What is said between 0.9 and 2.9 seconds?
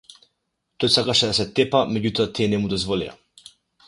сакаше да се тепа меѓутоа тие не му